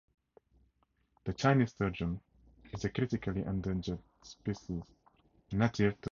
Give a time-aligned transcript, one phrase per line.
[1.25, 2.19] The Chinese sturgeon
[2.73, 4.81] is a critically endangered species
[5.51, 5.95] native to China.